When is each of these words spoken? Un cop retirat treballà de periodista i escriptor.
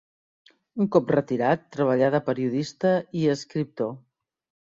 Un 0.83 0.87
cop 0.95 1.11
retirat 1.15 1.67
treballà 1.75 2.09
de 2.15 2.21
periodista 2.29 2.93
i 3.21 3.27
escriptor. 3.37 3.93